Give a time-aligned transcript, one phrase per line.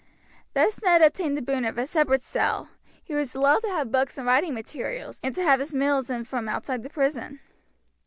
[0.55, 2.69] Thus Ned obtained the boon of a separate cell,
[3.03, 6.23] he was allowed to have books and writing materials, and to have his meals in
[6.23, 7.39] from outside the prison.